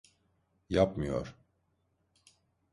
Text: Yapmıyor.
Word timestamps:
Yapmıyor. 0.69 1.35